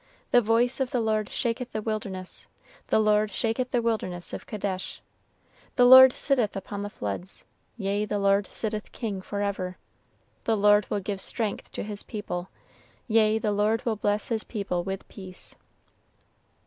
[0.31, 2.47] The voice of the Lord shaketh the wilderness;
[2.87, 4.99] the Lord shaketh the wilderness of Kadesh.
[5.75, 7.45] The Lord sitteth upon the floods,
[7.77, 9.77] yea, the Lord sitteth King forever.
[10.45, 12.49] The Lord will give strength to his people;
[13.07, 15.53] yea, the Lord will bless his people with peace."